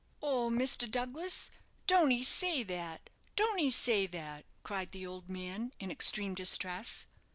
"Oh, 0.23 0.49
Mr. 0.49 0.89
Douglas, 0.89 1.51
don't 1.85 2.11
'ee 2.11 2.23
say 2.23 2.63
that, 2.63 3.11
don't 3.35 3.59
'ee 3.59 3.69
say 3.69 4.07
that," 4.07 4.45
cried 4.63 4.93
the 4.93 5.05
old 5.05 5.29
man, 5.29 5.73
in 5.79 5.91
extreme 5.91 6.33
distress. 6.33 7.05